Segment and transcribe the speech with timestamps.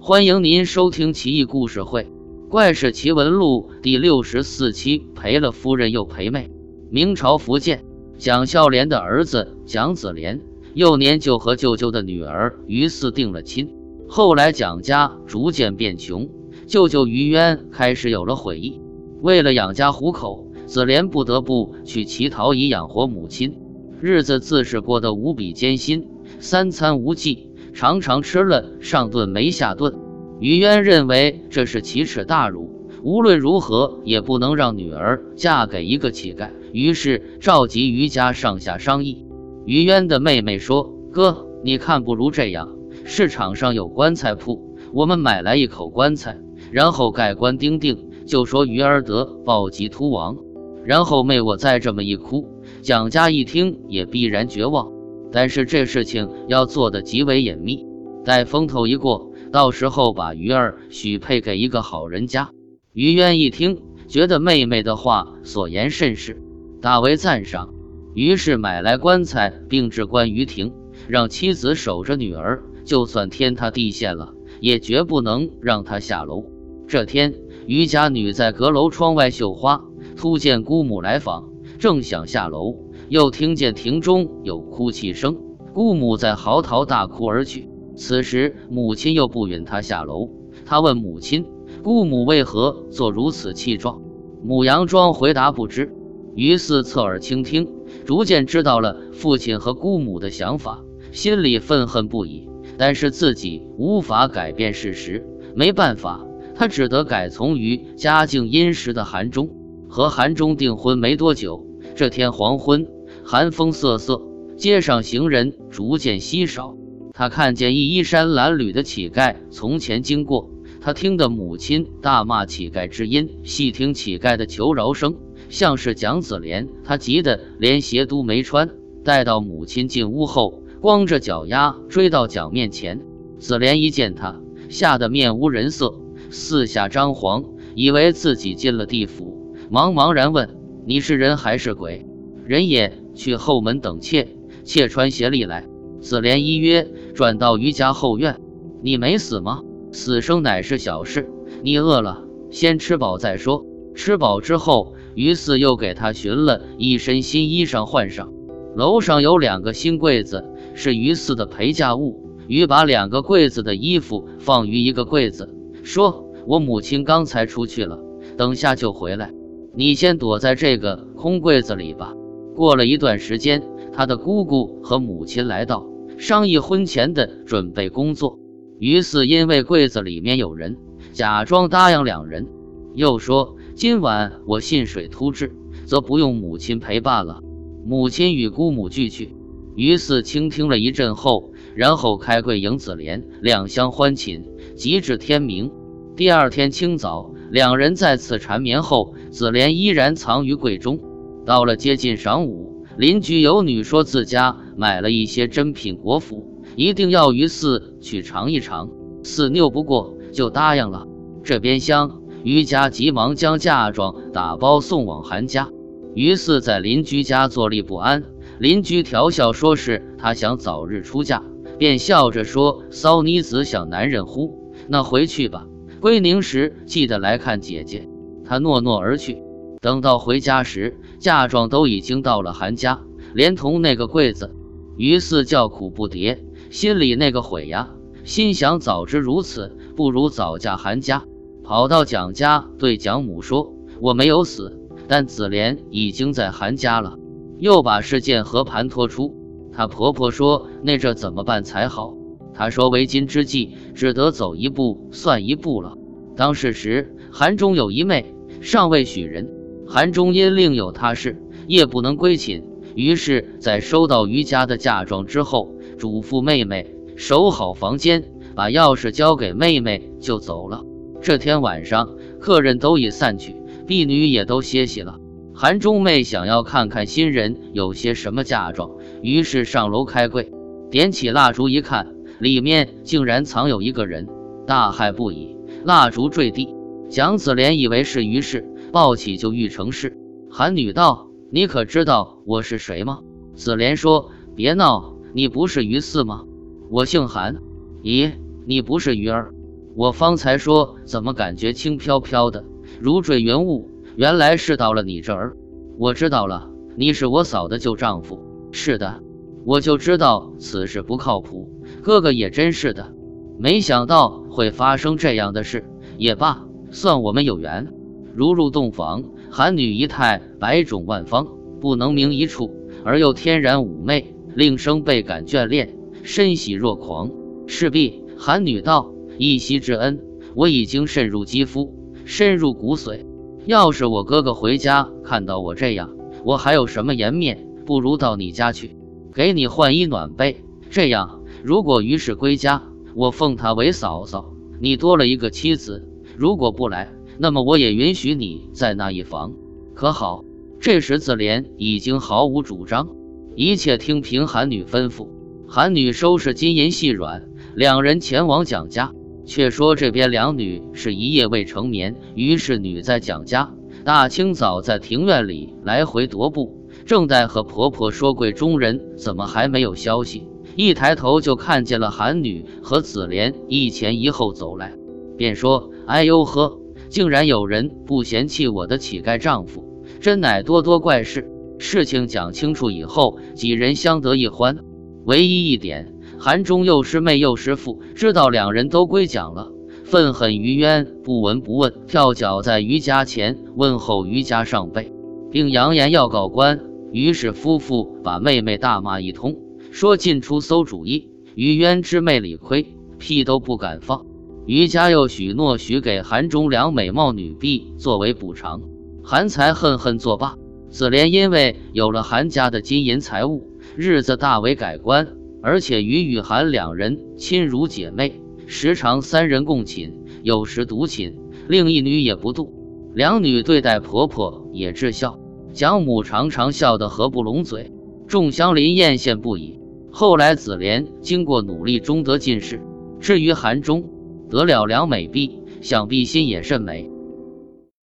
[0.00, 2.02] 欢迎您收听《奇异故事会·
[2.48, 5.06] 怪事奇闻录》第六十四期。
[5.14, 6.50] 赔了夫人又赔妹。
[6.90, 7.84] 明朝福建
[8.18, 10.40] 蒋孝廉的儿子蒋子廉，
[10.74, 13.74] 幼年就和舅舅的女儿于四定了亲。
[14.06, 16.28] 后来蒋家逐渐变穷，
[16.66, 18.80] 舅舅于渊开始有了悔意。
[19.22, 23.56] 为了养家糊口，子廉不得不去乞讨以养活母亲，
[24.00, 26.06] 日子自是过得无比艰辛，
[26.38, 27.48] 三餐无忌。
[27.74, 29.92] 常常吃了上顿没下顿，
[30.38, 36.50] 于渊认为这是奇耻大辱，无论如何也不能让女儿嫁给一个乞丐。
[36.72, 39.26] 于是召集于家上下商议。
[39.66, 42.68] 于渊的妹妹说：“哥，你看，不如这样，
[43.04, 46.38] 市场上有棺材铺，我们买来一口棺材，
[46.70, 50.36] 然后盖棺钉钉，就说于儿得暴疾突亡。
[50.84, 52.46] 然后妹我再这么一哭，
[52.82, 54.92] 蒋家一听也必然绝望。”
[55.34, 57.84] 但是这事情要做的极为隐秘，
[58.24, 62.50] 待风头一过，到时候把鱼儿许配给一个好人家。
[62.92, 66.40] 于渊一听，觉得妹妹的话所言甚是，
[66.80, 67.74] 大为赞赏，
[68.14, 70.72] 于是买来棺材，并置棺于庭，
[71.08, 76.44] 让妻子守着女儿，就算天塌地陷了，也绝不能让她下楼。
[76.86, 77.34] 这天，
[77.66, 79.82] 于家女在阁楼窗外绣花，
[80.16, 81.48] 突见姑母来访，
[81.80, 82.76] 正想下楼。
[83.14, 85.36] 又听见庭中有哭泣声，
[85.72, 87.68] 姑母在嚎啕大哭而去。
[87.94, 90.30] 此时母亲又不允他下楼，
[90.66, 91.46] 他问母亲
[91.84, 94.02] ：“姑母为何做如此气状？”
[94.42, 95.94] 母佯装回答不知。
[96.34, 97.70] 于是侧耳倾听，
[98.04, 102.48] 逐渐知道了父亲和姑母的想法，心里愤恨不已。
[102.76, 106.26] 但是自己无法改变事实，没办法，
[106.56, 109.50] 他只得改从于家境殷实的韩忠。
[109.88, 112.84] 和韩忠订婚没多久，这天黄昏。
[113.26, 114.20] 寒风瑟瑟，
[114.54, 116.76] 街上行人逐渐稀少。
[117.14, 120.50] 他看见一衣衫褴褛的乞丐从前经过，
[120.82, 125.16] 他听得母亲大骂乞丐之音，细听乞丐的求饶声，
[125.48, 126.68] 像是蒋子莲。
[126.84, 128.68] 他急得连鞋都没穿。
[129.02, 133.00] 待到母亲进屋后，光着脚丫追到蒋面前。
[133.38, 134.38] 子莲一见他，
[134.68, 135.94] 吓得面无人色，
[136.28, 137.44] 四下张皇，
[137.74, 142.04] 以为自己进了地府，茫茫然问：“你是人还是鬼？”
[142.44, 143.03] 人也。
[143.14, 144.28] 去后门等妾，
[144.64, 145.66] 妾穿鞋里来。
[146.00, 148.40] 子莲依约转到余家后院。
[148.82, 149.62] 你没死吗？
[149.92, 151.30] 死生乃是小事。
[151.62, 153.64] 你饿了，先吃饱再说。
[153.94, 158.32] 吃饱之后，于四又给他寻了一身新衣裳换上。
[158.76, 162.20] 楼上有两个新柜子，是于四的陪嫁物。
[162.48, 167.98] 于把两个柜子的衣服放于一个柜子，说：“我母亲刚才出去了，
[168.36, 169.32] 等下就回来。
[169.74, 172.12] 你先躲在这个空柜子里吧。”
[172.54, 175.86] 过了一段时间，他的姑姑和母亲来到，
[176.18, 178.38] 商议婚前的准备工作。
[178.78, 180.76] 于是因为柜子里面有人，
[181.12, 182.46] 假装答应两人，
[182.94, 185.52] 又说今晚我信水突至，
[185.84, 187.40] 则不用母亲陪伴了。
[187.84, 189.34] 母亲与姑母俱去。
[189.76, 194.44] 于是倾听了一阵后，然后开柜迎子莲，两相欢寝，
[194.76, 195.72] 及至天明。
[196.14, 201.00] 第二天清早，两人再次缠绵后，子莲依然藏于柜中。
[201.44, 206.44] 到了接近晌午，邻居有女说自家买了一些珍品果脯，
[206.76, 208.90] 一定要于四去尝一尝。
[209.22, 211.06] 四拗不过，就答应了。
[211.42, 215.68] 这边厢，于家急忙将嫁妆打包送往韩家。
[216.14, 218.24] 于四在邻居家坐立不安，
[218.58, 221.42] 邻居调笑说是他想早日出嫁，
[221.76, 224.72] 便笑着说：“骚妮子想男人乎？
[224.88, 225.66] 那回去吧，
[226.00, 228.08] 归宁时记得来看姐姐。”
[228.46, 229.43] 他诺诺而去。
[229.84, 233.02] 等到回家时，嫁妆都已经到了韩家，
[233.34, 234.50] 连同那个柜子。
[234.96, 236.38] 于四叫苦不迭，
[236.70, 237.90] 心里那个悔呀，
[238.24, 241.24] 心想早知如此，不如早嫁韩家。
[241.62, 247.18] 跑到蒋家，对蒋母说：“我没有死，但子莲已经在韩家了。”
[247.60, 249.36] 又把事件和盘托出。
[249.70, 252.14] 她婆婆说：“那这怎么办才好？”
[252.56, 255.92] 她说：“为今之计，只得走一步算一步了。”
[256.36, 259.50] 当时时，韩中有一妹，尚未许人。
[259.94, 262.64] 韩忠因另有他事，夜不能归寝，
[262.96, 268.24] 于是，在收到余家的嫁妆之后，嘱咐妹妹守好房间，
[268.56, 270.82] 把钥匙交给妹妹就走了。
[271.22, 272.08] 这天晚上，
[272.40, 273.54] 客人都已散去，
[273.86, 275.20] 婢女也都歇息了。
[275.54, 278.90] 韩忠妹想要看看新人有些什么嫁妆，
[279.22, 280.50] 于是上楼开柜，
[280.90, 282.08] 点起蜡烛一看，
[282.40, 284.26] 里面竟然藏有一个人，
[284.66, 285.56] 大骇不已。
[285.84, 286.74] 蜡烛坠地，
[287.08, 288.68] 蒋子莲以为是于氏。
[288.94, 290.16] 抱起就欲成事，
[290.48, 293.22] 韩女道：“你可知道我是谁吗？”
[293.56, 296.44] 子莲说：“别闹，你不是于四吗？
[296.90, 297.56] 我姓韩。
[298.04, 298.34] 咦，
[298.66, 299.52] 你不是鱼儿？
[299.96, 302.64] 我方才说怎么感觉轻飘飘的，
[303.00, 305.56] 如坠云雾，原来是到了你这儿。
[305.98, 308.38] 我知道了，你是我嫂的旧丈夫。
[308.70, 309.20] 是的，
[309.64, 311.68] 我就知道此事不靠谱。
[312.00, 313.12] 哥哥也真是的，
[313.58, 315.84] 没想到会发生这样的事。
[316.16, 317.92] 也罢，算我们有缘。
[318.34, 321.46] 如入洞房，韩女仪态百种万方，
[321.80, 322.70] 不能名一处，
[323.04, 327.30] 而又天然妩媚，令生倍感眷恋，深喜若狂。
[327.66, 330.20] 势必，韩女道：“一夕之恩，
[330.54, 331.94] 我已经渗入肌肤，
[332.24, 333.24] 深入骨髓。
[333.66, 336.10] 要是我哥哥回家看到我这样，
[336.44, 337.66] 我还有什么颜面？
[337.86, 338.96] 不如到你家去，
[339.32, 340.64] 给你换衣暖被。
[340.90, 342.82] 这样，如果于是归家，
[343.14, 346.02] 我奉她为嫂嫂，你多了一个妻子；
[346.36, 349.52] 如果不来，那么我也允许你在那一房，
[349.94, 350.44] 可好？”
[350.80, 353.08] 这时子莲已经毫无主张，
[353.56, 355.28] 一切听凭韩女吩咐。
[355.66, 357.48] 韩女收拾金银细软。
[357.74, 359.12] 两人前往蒋家，
[359.46, 370.46] 却说这边两女是一夜未成眠，于是女在蒋家，大清早在庭院里来回踱步，正在和婆婆说柜中人怎么还没有消息，
[370.76, 374.94] 一抬头就看见了韩女和紫莲一前一后走来，
[375.36, 376.78] 便说：“哎呦呵，
[377.14, 384.78] 竟然有人不嫌弃我的乞丐丈夫，真乃多多怪事。”事情讲清楚以后，几人相得益欢，
[385.24, 386.12] 唯一一点。
[386.40, 389.70] 韩中又师妹又师父知道两人都归蒋了，
[390.02, 395.12] 愤恨于渊不闻不问，跳脚在于家前问候于家上辈，
[395.52, 396.80] 并扬言要告官。
[397.12, 399.54] 于是夫妇把妹妹大骂一通，
[399.92, 401.30] 说进出馊主意。
[401.54, 402.86] 于渊之妹理亏，
[403.20, 404.26] 屁都不敢放。
[404.66, 408.80] 于家又许诺许给韩忠两美貌女婢作为补偿，
[409.22, 410.56] 韩才恨恨作罢。
[410.88, 415.28] 子莲因为有了韩家的金银财物，日子大为改观。
[415.62, 420.12] 而且于雨涵两人亲如姐妹，时常三人共寝，
[420.42, 421.36] 有时独寝，
[421.68, 422.70] 另一女也不妒。
[423.14, 425.38] 两女对待婆婆也至孝，
[425.72, 427.92] 蒋母常常笑得合不拢嘴，
[428.26, 429.78] 众乡邻艳羡不已。
[430.10, 432.80] 后来子莲经过努力，终得进士。
[433.20, 434.04] 至于韩忠，
[434.50, 437.13] 得了两美币，想必心也甚美。